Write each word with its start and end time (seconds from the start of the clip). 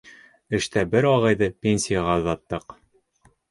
Эштә 0.59 0.83
бер 0.93 1.09
ағайҙы 1.09 1.51
пенсияға 1.67 2.17
оҙаттыҡ. 2.25 2.77